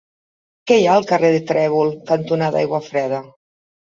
Què 0.69 0.77
hi 0.79 0.85
ha 0.85 0.95
al 1.01 1.05
carrer 1.11 1.29
Trèvol 1.51 1.93
cantonada 2.11 2.61
Aiguafreda? 2.65 3.21